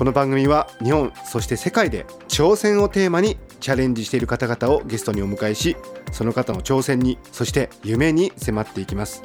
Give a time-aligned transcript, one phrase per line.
[0.00, 5.76] この番組は日本そして世界で挑戦をテーマにチャレンジしている方々をゲストにお迎えし
[6.10, 9.22] その方の挑戦にそして夢に迫っていきます。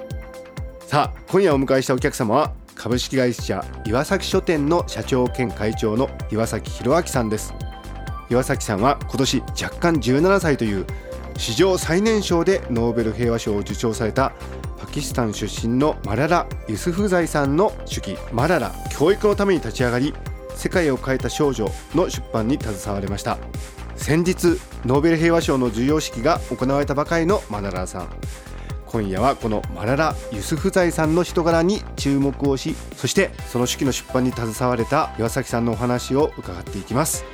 [0.82, 7.54] さあ今夜お迎えしたお客様は株式会社岩崎書店の社長兼会長の岩崎弘明さんです。
[8.30, 10.86] 岩崎さんは今年若干17歳という
[11.38, 14.34] 史上最年少でノーベル平和賞を受賞された
[14.78, 20.14] パキスタン出身のマララ・ユスフザイさんの手記「マララ教育のために立ち上がり
[20.56, 23.38] 世界を変えた少女」の出版に携われました。
[23.96, 28.10] 先日ノーベル平和賞の授与式が行われたばかりのマララさん。
[28.86, 37.26] 今夜はこのマララ・ユスフザイさんの人柄に注目をしそしてその手記の出版に携われた岩崎さんのお話を伺っていきます。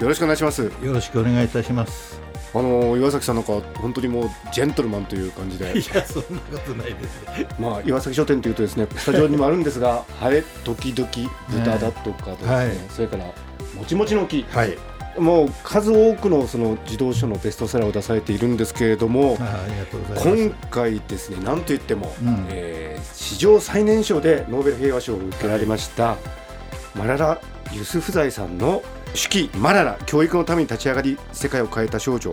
[0.00, 0.62] よろしくお願いします。
[0.62, 2.27] よろしくお願いいたします。
[2.54, 5.78] あの岩崎さんなんか本当にもうジェントルマンという感じで。
[5.78, 7.24] いやそんなことないです
[7.58, 14.76] まあ岩崎書店というとですねスタジオにもあるんですが 晴れ時々豚だとかですね、はい、それからもちもちの木、はい、
[15.20, 19.38] もう数多くのその児童書のベストセラーを出されているんですけれども、
[20.16, 26.16] 今回ですね、なんといっても、うん、えー、史上最年少でノーベル平和賞を受けられました、は
[26.96, 27.40] い、マララ・
[27.72, 28.82] ユスフザイさんの
[29.14, 32.32] 手記マララ教育のために立ち上がり世界を変えた少女。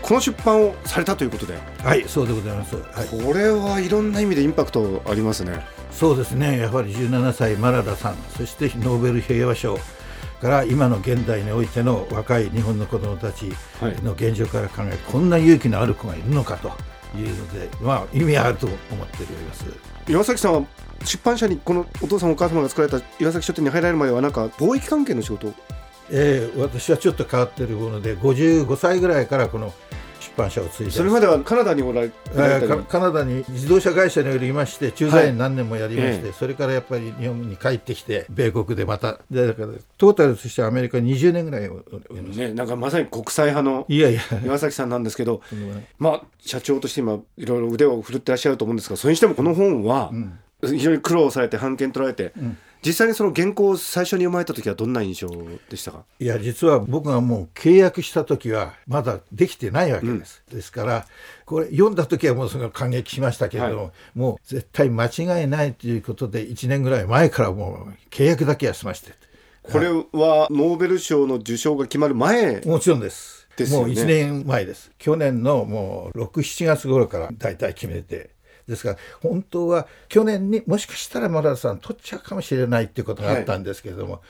[0.00, 1.58] この出版をされたということで。
[1.82, 5.64] はいそうでございます、はい、これはいろんな意味でインパクトありますね。
[5.90, 6.58] そうですね。
[6.58, 8.16] やはり17歳マララさん。
[8.36, 9.78] そしてノーベル平和賞。
[10.40, 13.52] から今の現代においての若い日本の子どもたち
[14.02, 16.68] の現状から考えて、はい、こんな勇気のある子がいるのかと
[17.18, 19.64] いうので、まあ、意味あると思っております。
[20.08, 20.66] 岩崎さんは
[21.04, 25.52] 出版社にこのお父さんお母様が作られた岩崎書店に入られるまではなんか貿易関係の仕事
[26.10, 29.72] えー、私はちょっと変わってるもので55歳ぐらいからこの
[30.20, 41.70] 出版社を継いでそれまではカナダにおられえー、カナダに自動車会社におりまして駐在員何年もやりまして、はい、それからやっぱり日本に帰ってきて米国でまたでだからトータルとしてアメリカ20年ぐらい
[42.36, 44.22] ねなんかまさに国際派のいやいや。
[44.44, 45.42] 岩崎さんなんですけど
[45.98, 50.12] まあ社長として今いろいろ腕を振るってらっしゃると思うんですがそれにしてもこの本は
[50.60, 52.58] 非常に苦労されて版権取られて、うん。
[52.80, 55.28] 実際にその原稿を最初に読まれた時はどんな印象
[55.68, 56.04] でしたか？
[56.20, 61.04] いや実は僕がもう契約した時はまだできてないわけです、うん、ですから
[61.44, 69.12] これ読んだ時はもうその感激しましたけれども、はい、もう絶対間違いないということで1年ぐらい前からもう契約だけは済まして。
[69.64, 73.48] これはノーベル賞の受賞が決まる前もちろんです。
[73.58, 74.92] ね、もう1年前です。
[74.98, 78.30] 去年のもう67月頃から大体決めて
[78.68, 84.20] ですから本当は去年にもしかしたら村田さん取っちゃうかもしれないっていうことがあったんですけれども、は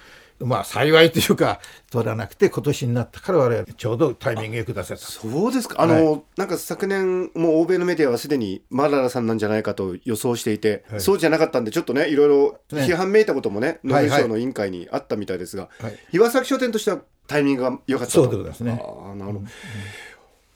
[0.41, 1.61] い、まあ幸いというか
[1.91, 4.97] 取らなくて今年になったから我々ちょうどタイミングよく出せた。
[4.97, 5.83] そうですか。
[5.83, 15.69] あの、はい、なんか昨年もう欧米のメディアはすでにマララさんなんじゃないかと予想していて、はい、そうじゃなかったんでちょっとねいろいろ批判めいたこともねねノーベル賞の委員会にあったみたいですが、
[16.13, 18.31] 岩崎書店としてはタイミングが良かったと。
[18.31, 18.81] そうですね。
[18.81, 19.49] あなるほど、うん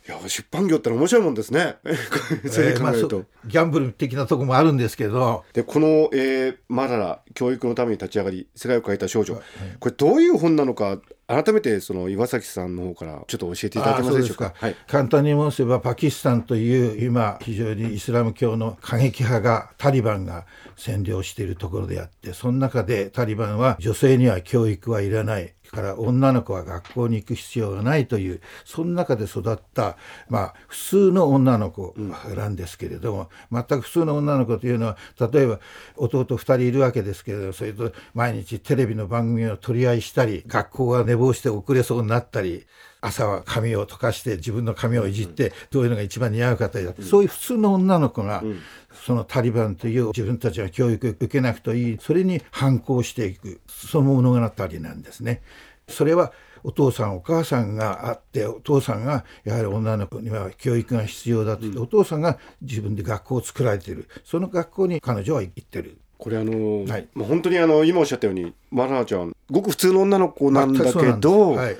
[0.07, 1.77] いや出版業って面白いもんですね。
[2.51, 5.45] それで考えると、えーまあ、ギャンブル的なとこもあるんですけど。
[5.53, 9.43] でこの、えー、マララ教育のために立ち上がり世界を変えた少女、はい、
[9.79, 10.99] これどういう本なのか
[11.29, 14.53] 改めてその岩崎さんの方からちょっと教えていただけますでしょうか。
[14.57, 20.47] はい、簡単に申せばパキスタンという今非常にイスラム教の過激派がタリバンが
[20.77, 29.97] 占領しているところであってその中でタリバンは女性には教育はいらないから女の子は学校に行く必要がないというその中で育った、
[30.29, 31.95] まあ、普通の女の子
[32.37, 34.99] なんですけれども、うん、全く普通の女の子というのは
[35.33, 35.61] 例えば
[35.97, 42.67] 弟2人いるわけですけれどそれと毎日テレビの番組を取り合いしたり学校が寝坊して遅れそうになったり
[43.03, 48.61] 朝は髪を溶かして自分の髪をいじってどういうのが一番似合うかという、うん、そういう普通の女の子が、うん、
[48.95, 55.43] そのタリバンという自分たちが教育を受けなくていいそれに反抗していくその物語なんですね。
[55.89, 56.33] それは
[56.65, 64.09] お父さんお母さんがあってお父さんがやはり女の子には教育が必要だと、うん、お父さんが自分で学校を作られている。
[64.25, 65.99] その学校に彼女は行ってる。
[66.19, 71.77] これあのー、はい、まあ、本当にあの今おっしゃったようにマナーちゃんごく普通の女の子なんだけど、はい、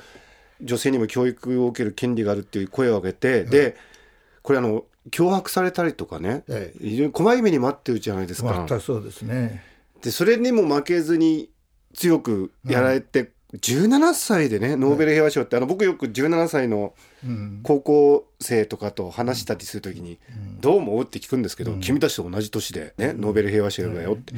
[0.63, 3.75] 女性にも教育を受ける権利があるっていう声を上げて、はい、で
[4.41, 8.67] これあの脅迫されたりとかね、はい、非常に怖い目に待ってるじゃないですか。
[8.79, 9.63] そうですね。
[10.01, 11.49] でそれにも負けずに
[11.93, 16.93] 強くやられて、17歳でねノーベル平和賞って、あの僕よく17歳の
[17.25, 17.59] うん。
[17.63, 20.19] 高校生とかと話したりするときに
[20.59, 24.33] 「どう思う?」って聞くんですけど、君たちと同じ年でねノーベル平和賞だよって、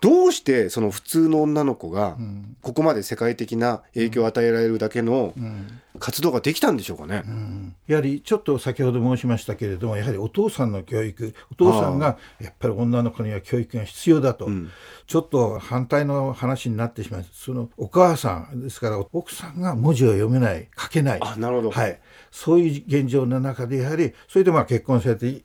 [0.00, 2.56] どうしてその普通の女の子がん。
[2.62, 7.22] ここまで世界的な影響を与えられるだけのうん活動ができたんでしょうかね。
[7.26, 7.76] うん。
[7.86, 14.70] やはりちょっと先ほど申しましたけれどもやはりお父さんの教育お父さんがやっぱり女の子には教育が必要だと、ん。
[15.06, 21.20] ちょっと反対の話になってしまいそのお母さんですから奥さんが文字を読めない書けない。
[21.22, 21.70] あなるほど。
[21.70, 22.00] はい、
[22.30, 25.42] そういう現状の中でやはりそれでまあ結婚されてい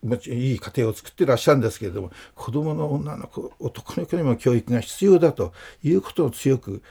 [0.56, 5.54] い家庭を作ってらっしゃるんですけれども子供の女の子男の子にも教育が必要だと
[5.84, 6.82] いうことを強く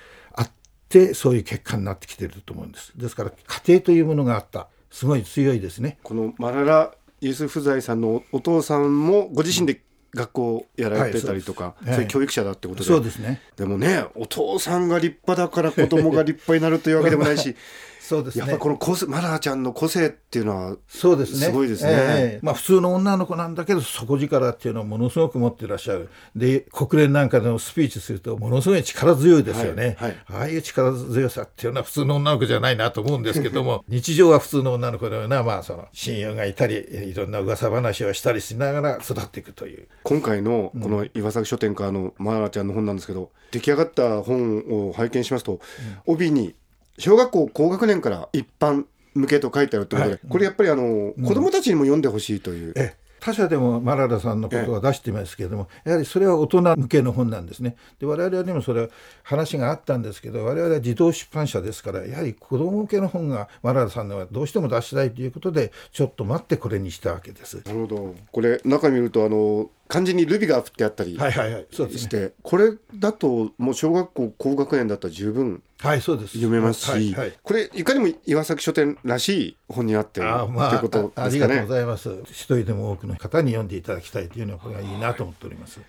[1.01, 2.93] あってそういう結果になってきていると思うんです。
[2.97, 4.69] ですから家庭というものがあった。
[4.91, 5.99] すごい強いですね。
[6.05, 9.81] このマララ・ユスフザイさんのお父さんもご自身で
[10.15, 11.95] 学校をやられてたりとか、はいそうです。
[11.97, 13.43] そういう教育者だってことで、そうですね。
[13.57, 17.57] でもねお父さんが立派だから子供が立派になるというわけでもないし
[18.05, 21.47] そうですねやっぱりこの個性マラーちゃんの個性っていうのはそうですね。
[21.47, 21.95] すごいですねえ
[22.37, 26.11] えまあ普通の女の子なんだけど底力っていうのをものすごく持ってらっしゃる。
[26.37, 29.97] で国連なんかでもスピーチするとものすごい力強いですよね。
[29.99, 36.77] はいはいああいう力強さっていうのは普通の女の子じゃないなと思うんですけども日常は普通の女の子のようなまあその親友がいたり
[37.11, 39.89] いろんな噂話をしたりしながら育っていくという。
[40.03, 45.61] 今回のこの岩崎書店からのマラーちゃんの本なんですけど出来上がった本を拝見しますと、
[46.07, 46.55] 帯に
[46.99, 50.21] 小学校高学年から一般向けと書いてあるってことで、はい。
[50.29, 53.05] これやっぱりあの、子供たちにも読んでほしいという、ええ。
[53.25, 57.75] 他社でもマララさんのことは出していますけれども、やはりそれは大人向けの本なんですね。
[57.99, 58.89] で我々にもそれは
[59.23, 67.63] 話があったんですけど我々は児童出版社ですからやはり子ども向けの本がマララさんのはどうしても出したいということでちょっと待ってこれにしたわけです。
[67.65, 68.15] なるほど。
[68.31, 72.09] これ中見るとあの漢字にルビが振ってあったりはいはいはいそうですしね。
[72.09, 76.33] て、これだともう小学校高学年だったら十分はいそうです。
[76.35, 81.75] 読めますし、はいはいこれいかにも岩崎書店らしい本になってるあまということああですかねりがとうご。
[81.75, 82.11] ざいます。
[82.31, 85.81] 一人でも多くの方に読んでいただきたいというのがこれがいいなと思っております。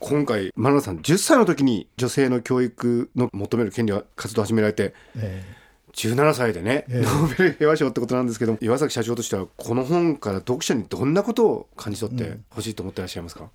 [0.00, 5.44] 今回マナさん10歳の時に女性の教育の求める権利は活動を始められてえ
[5.96, 7.00] 17歳でね、ええ。
[7.02, 13.48] ノーベル平和賞ってことなんですけど岩崎社長としてはこの本から読者にどんなことを感じ取ってほしいと思ってらっしゃいますか、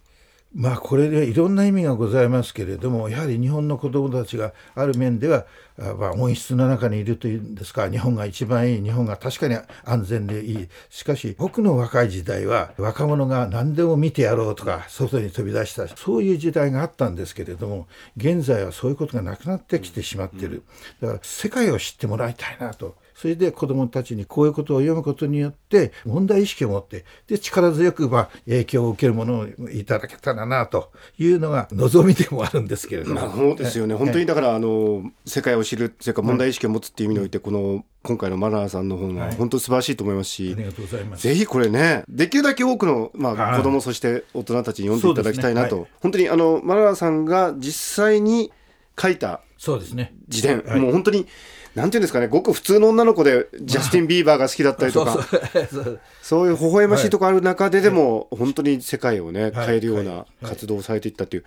[0.53, 5.45] まあこれでいろんな意味がございますけれどもやはり日本の子どもたちがある面では
[5.80, 9.56] あまあ温室の中にいるというんですか日本が一番いい日本が確かに
[9.86, 10.68] 安全でいい。
[10.89, 17.88] しかし僕の若い時代は若者が何でも見てやろうとか外に飛び出したそういう時代があったんですけれども
[18.18, 20.63] 現在はそういうことがなくなってきてしまっている
[21.01, 22.95] だから世界を知ってもらいたいなと。
[23.21, 33.21] それで子どもたちにこういうことを読むことによって問題意識を持ってで力強くまあ影響を受けるものをいただけたらなというのが望みでもあるんですけれども。
[33.21, 39.35] まあ、そうですよね、本当にだからあの世界を知る、それから問題意識を持つっていう意味において、この今回のマナーさんの本ははい。
[39.35, 41.21] 本当素晴らしいと思いますし、ありがとうございます。
[41.21, 43.57] ぜひこれね、できるだけ多くの、まあ、はい。
[43.57, 48.51] 子供そして大人たちに読んでいただきたいなと、本当にあのマナーさんが実際に
[49.00, 50.15] 書いたそうですね。
[50.27, 50.79] 自伝、はい。
[50.79, 51.27] もう本当に、
[51.75, 55.25] なんていうんですかね、ごく普通の女の子で、ジャスティン・ビーバーが好きだったりとか、
[56.21, 59.68] そういう微笑ましいところある中ででも、本当に世界をね、はい。
[59.68, 60.25] 変えるようはない。
[60.44, 61.45] 活動をされていったっていう、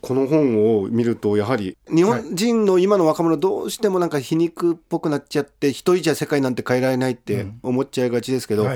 [0.00, 2.22] この本を見ると、やはり、日はい。
[2.22, 8.68] 本人の今の若者、どうしてもなんか皮肉っぽくなっちゃって、一人じゃ世界なんて変えられないって思っちゃいがちですけど、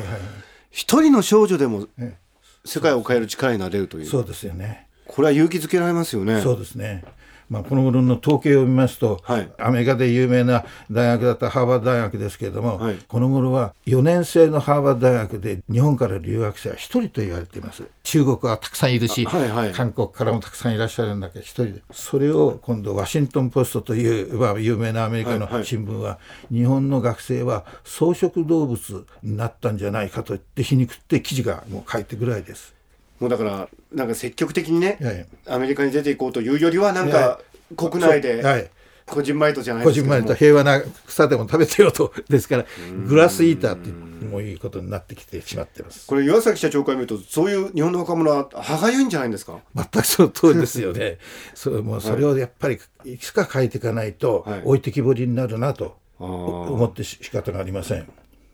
[0.71, 2.16] 一人の少女でもえ。
[2.64, 4.87] 世界を変える力になれるという、そうですよね。
[5.07, 6.40] これは勇気づけられますよね。
[6.40, 7.04] そうですね。
[7.49, 9.51] まあ、この頃の統計を見ますと、はい。
[9.59, 12.99] アメリカで有名な大学だったハーバード大学ですけれども、はい。
[13.07, 17.85] この頃は4年生のハーバード大学で日本から留学生は1人と言われています。
[18.03, 19.73] 中国はたくさんいるし、あはいはい。
[19.73, 21.83] 韓国からもたくさんいらっしゃるんだけど1人で。
[21.93, 25.67] それを今度ワシントン・ポストという、まあ、有名なアメリカのはいはい。
[25.67, 26.19] 新聞は、
[26.51, 32.75] 日本の学生は草食動物になったんじゃないかと言って皮肉って記事がもう書いてぐらいです。
[33.21, 37.40] もうだから、なんか積極的にね、はいアメリカに出ていこうというよりは、なんか
[37.76, 38.71] 国内で、はい。
[39.06, 40.18] こじんまりとじゃないこですけども。
[40.18, 42.64] じんまりと平和な草でも食べてよとですから
[43.06, 43.90] グラスイーターって
[44.25, 46.06] もういいことになってきてしまってます。
[46.06, 49.59] これ岩崎社長から見るとそういう日本の若者は歯がゆいんじゃないんですか？
[49.75, 51.18] 全くその通りですよね。
[51.54, 54.62] それもうそれをやっぱりいつか変えていかないとはい。
[54.64, 58.09] 置いてきぼりになるなと思ってし仕方がありません。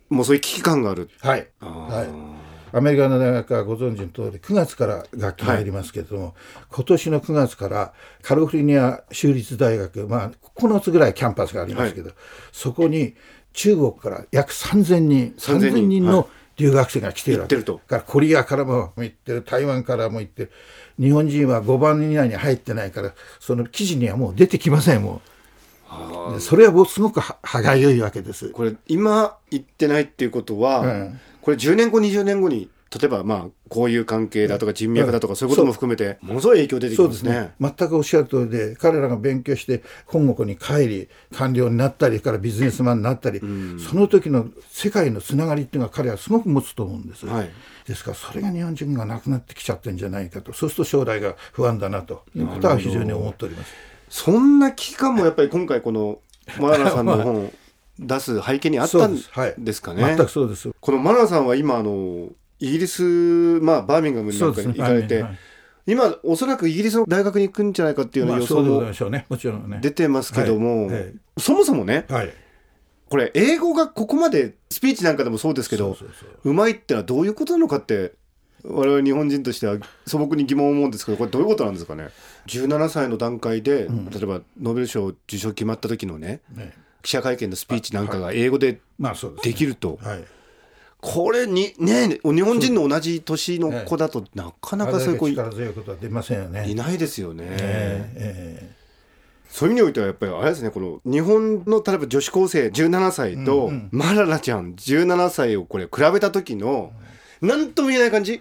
[0.09, 1.11] もうそういう危機感がある。
[1.21, 2.09] はい、はい、
[2.73, 6.35] アメリカの大学はご存知の通り9月から学期が入りますけれども、
[6.71, 12.11] 今年の9月からカリフォルニア州立大学、まあ、9つぐらいキャンパスがありますけど、
[12.53, 13.15] そこに
[13.53, 15.89] 中国から約3000人3000 3000人。
[15.89, 17.57] 人の留学生が来ているわけ。
[17.57, 17.87] 行ってると。
[17.87, 20.53] からコリアからも行ってる台湾からも行ってる。
[20.99, 25.23] 日本人は5番以内に入ってないからその記事にはもう出てきませんも
[26.37, 26.41] う。
[26.41, 28.50] それはもうすごくは歯がゆいわけです。
[28.50, 37.07] これ今言ってないっていうことは、うんこれ10年後20年後に例えばまあこういう関係だとか人脈だとかそういうことも含めてものすごい影響出てきまね。
[37.07, 37.53] そうですすね。
[37.61, 47.51] 全くおっしゃる通りで彼らが勉強して本国に帰り官僚になったりからビジネスマンになったり、その時の世界のつながりっていうのは彼はすごく持つと思うんです、はい。
[47.87, 50.53] ですからそれが日本人がなくなってきちゃってるんじゃないかと。
[50.53, 53.73] そうすると将来が不安だなということは非常に思っております。
[54.09, 56.19] そんな危機感もやっぱり今回この
[56.59, 57.47] マララさんの本。
[57.47, 57.53] を
[58.00, 59.14] 出す背景にあったん
[59.59, 59.83] です。
[59.83, 60.02] かね。
[60.02, 60.71] 全くそうです。
[60.80, 62.28] このマララさんは今あの
[62.59, 63.02] イギリス、
[63.61, 65.38] まあ、バーミンガムなんかに行かれて、はい。
[65.87, 68.83] 今おそらくイギリスの大学に行くんじゃないかっていうよう予想も。
[69.80, 70.95] 出てますけども、はい。
[70.95, 71.14] はい。
[71.38, 72.33] そもそもねはい。
[73.11, 76.04] これ英語がここまでスピーチなんかでもそうですけどそ
[76.45, 78.12] うまいってのはどういうことなのかって
[78.62, 82.11] 我々日本人としては素朴に疑問を思うんですけどこれどういうことなんですかね。
[82.47, 88.80] 17歳の段階で、例えばノーベル賞受賞決まった時のねね記者会見のスピーチなんかが英語で
[89.42, 90.25] できると、はい。
[91.02, 98.80] これにね日本人の同じ年の子だとなかななかそういう子いないですよね、えええ
[99.50, 106.92] そういう意味においてはやっぱりあれですねこの日本の例えば女子高生17歳とマララちゃん17歳をこれ比べた時の
[107.40, 108.40] 何とも言えない感じ。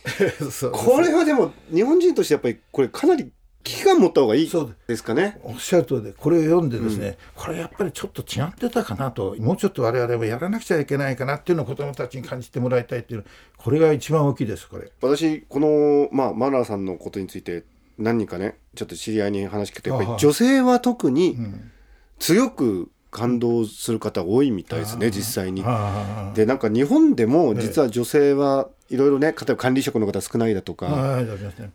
[0.72, 3.30] これはでも日本人としてやっぱりこれかなり
[3.62, 4.50] 危機感持った方がいい
[4.86, 5.38] ですかね。
[5.42, 13.24] おっしゃる通りでこれを読んでですね、これやっぱりちょっと違ってたかなともうちょっと我々もやらなくちゃいけないかなっていうのを子どもたちに感じてもらいたいっていう
[13.58, 14.90] これが一番大きいですこれ。
[15.02, 17.64] 私この、まあ、マナーさんのことについて
[17.98, 21.70] 何人かねちょっと知り合いに話聞くとやっぱり女性は特にん。
[22.18, 25.62] 強く感動する方多いみたいですね実際に。
[25.64, 31.20] あでなんか日本でも実は女性はいろいろね例えば管理職の方少ないだとか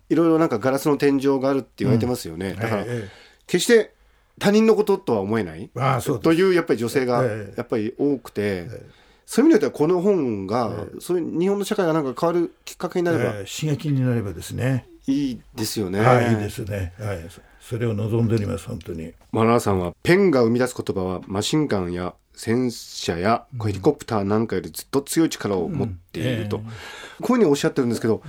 [0.09, 3.09] いろいろなんかガラスの天井があるって言われてますよね、だからええ
[3.47, 3.93] 決して
[4.39, 8.67] 他人のこととは思えないああそうですというやっぱり女性がええやっぱり多くて、
[9.25, 14.87] そういう意味ではこの本が、そういう日本の社会がなんか変わるきっかけになればええ刺激になればですね。
[15.07, 15.99] いいですよね。
[15.99, 16.93] はいいいですね。
[16.99, 19.13] はいそそれを望んでおります本当に。
[19.31, 28.21] マナーさんはペンが生み出す言葉はマシンガンや戦車やヘリコプターなんかよりずっと強い力を持っていると、こういうふうにおっしゃってるんですけど、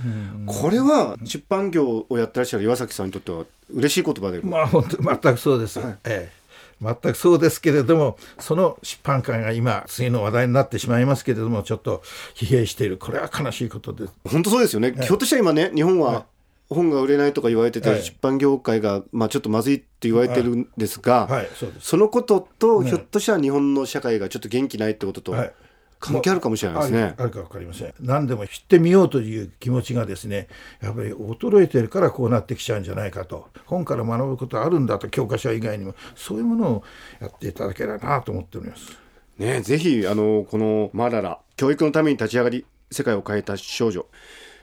[0.45, 5.79] これは出版業をやってらっしゃる岩崎さんにとっては嬉しい言葉で、まあ本当全くそうです。
[5.79, 6.31] ええ。
[6.79, 12.03] 全くそうですけれどもその出版界が今次の話題になってしまいますけれどもちょっと
[12.35, 12.97] 疲弊している。
[12.97, 14.13] これは悲しいことです。
[14.29, 16.27] 本当そうですよね、ひょっとしたら今ね日本は
[16.69, 21.49] 本が売れないとか言われてて、はい出版業界が、まあ、ちょっとまずいって言われてるんですが、はい。
[21.55, 21.89] そうです。
[21.89, 25.53] そのことと、ねひょっとしたら日本の社会がちょっと元気ないってこととはい。
[25.99, 27.01] 関係あるかもしれないですね。
[27.03, 27.93] あるあるか分かりません。
[27.99, 30.47] 何でも知ってみようという気持ちがですね
[30.81, 33.47] やっぱり衰えてるからこうなってきちゃうんじゃないかと。
[33.65, 35.95] 本から学ぶことあるんだと教科書以外にも。
[36.15, 36.83] そういうものを
[37.19, 38.99] やっていただければなと思っております。
[39.39, 44.05] ね、ぜひあのこのマララ教育のために立ち上がり世界を変えた少女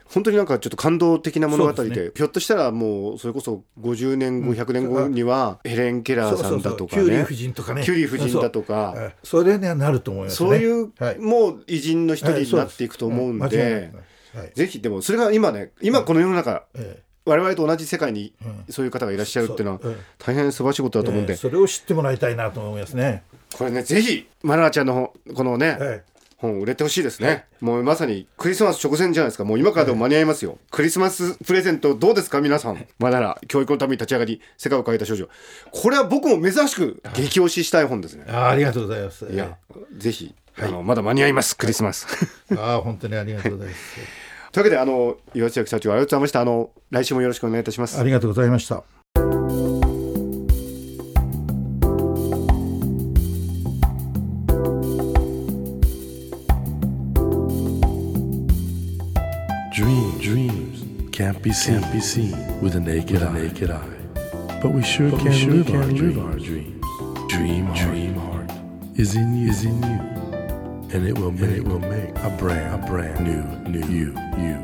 [0.05, 7.03] 本当になんかちょっと感動的な物語でそうですひょっとしたらもうそれこそ50年後、100年後にはヘレン・ケラーさんだとかね。
[7.03, 7.83] キュリー夫人とかね。
[7.83, 10.49] キュリー夫人だとかそれにはなると思いますね。
[10.49, 11.19] そういう、はい。
[11.19, 13.91] もう偉人の一人になっていくと思うんですで
[14.33, 14.43] 間違い。
[14.43, 14.51] はい。
[14.53, 18.33] ぜひでもそれが今ね今この世の中、え我々と同じ世界に
[18.69, 19.79] そういう方がいらっしゃるっていうのは
[20.19, 23.23] 大変素晴らしいことだと思うんで、えそれを知ってもらいたいなと思いますね。
[23.57, 26.03] これねぜひマナナちゃんの本このね、え
[26.45, 29.43] 本売れてほしいですね、もうまさにクリスマス直前じゃないですか。
[29.45, 32.41] もう今からでも間に合いますよ、クリスマスプレゼントどうですか？
[32.41, 32.85] 皆さん。
[32.99, 35.27] マナラ教育のために立ち上がり世界を変えた少女。
[35.71, 38.25] これは僕も珍しく激推ししたい本ですね。
[38.27, 39.25] えあありがとうございます。
[39.25, 39.57] いや
[39.97, 41.57] ぜひ、あのまだ間に合います。
[41.57, 42.07] クリスマス、
[42.57, 43.81] ああ本当にありがとうございます。
[44.51, 46.41] というわけであの岩内社長ありがとうございました。
[46.41, 47.99] あの来週もよろしくお願いいたします。
[47.99, 48.83] ありがとうございました。
[61.35, 63.33] Can't be seen, can't be seen with the naked, eye.
[63.33, 63.87] naked eye.
[64.61, 66.17] But we sure But can, we sure live, can our live dreams.
[66.17, 66.85] our dreams.
[67.27, 68.51] Dream, dream heart
[68.95, 69.99] is in you, is in you,
[70.93, 74.57] and it will make, it will make a brand, a brand new, new you, you.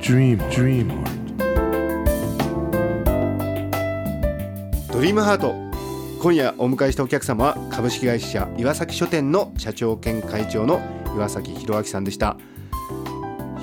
[0.00, 1.18] Dream, dream heart.
[4.92, 5.54] ドリームハート
[6.22, 10.80] 今夜お迎えしたお客様は株式会社岩崎書店の社長兼会長の
[11.16, 12.36] 岩崎弘明さんでした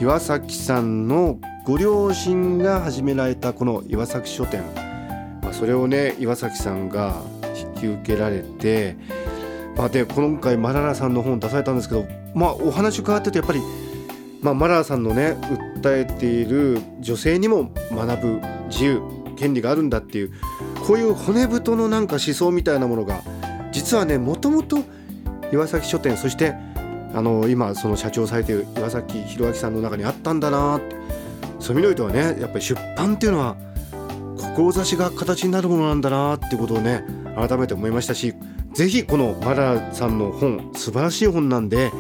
[0.02, 4.64] 岩崎さんのご両親が始められたこの岩崎書店、
[5.42, 7.22] まあ、それをね岩崎さんが
[7.56, 8.96] 引き受けられて、
[9.76, 13.62] まあ、で今回マララさんの本出されたんですけど、まあ、お話伺っててやっぱり、
[14.42, 15.38] まあ、マララさんのね
[15.82, 19.02] 訴えている女性にも学ぶ自由
[19.38, 20.34] 権利があるんだっていう
[20.86, 23.22] こういう骨太のなんか思想みたいなものが
[23.72, 24.80] 実はねもともと
[25.52, 26.56] 岩崎書店そして
[27.14, 30.96] あの今その社長されている岩崎弘明さんの中にあったんだなって
[31.60, 32.42] そういう意味においてはね。
[32.42, 33.56] やっぱり出版っていうのは
[34.38, 37.04] 志が形になるものなんだなっていうことをね
[37.36, 38.34] 改めて思いましたし
[38.74, 41.92] ぜひこのマラさんの本素晴らしい本なんで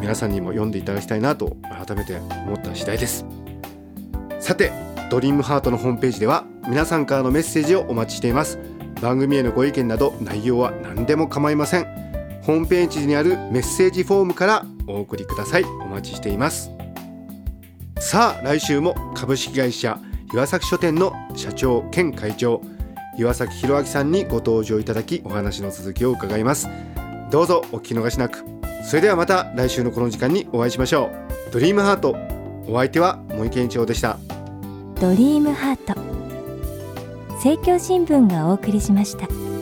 [0.00, 3.24] 皆さんにも読んでいただきたいなと改めて思った次第です。
[4.40, 4.72] さて
[5.10, 8.58] ドリームハートのホームページでは皆さんからのメッセージをお待ちしています。
[9.00, 11.84] 番組へのご意見など内容は何でも構いません。
[12.42, 15.64] ホームページにあるメッセージフォームからお送りください。
[15.64, 16.73] お待ちしています。
[18.04, 19.98] さあ来週も株式会社
[20.34, 22.60] 岩崎書店の社長兼会長
[23.16, 26.68] 岩崎弘明さんにご登場いただきお話の続きを伺います。
[27.30, 28.44] どうぞお聞き逃しなく。
[28.84, 31.10] それではまた来週のこの時間にお会いしましょ
[31.48, 31.50] う。
[31.50, 32.14] ドリームハート
[32.70, 34.18] お相手は森健一郎でした。
[35.00, 35.98] ドリームハート
[37.36, 39.53] 政教新聞がお送りしました。